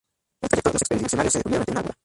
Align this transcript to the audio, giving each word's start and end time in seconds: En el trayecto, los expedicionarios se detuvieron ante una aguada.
En 0.41 0.45
el 0.45 0.49
trayecto, 0.49 0.71
los 0.73 0.81
expedicionarios 0.81 1.33
se 1.33 1.37
detuvieron 1.39 1.59
ante 1.61 1.71
una 1.73 1.79
aguada. 1.81 1.93